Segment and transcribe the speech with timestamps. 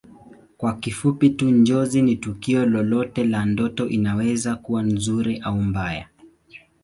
[0.57, 6.07] Kwa kifupi tu Njozi ni tukio lolote la ndoto inaweza kuwa nzuri au mbaya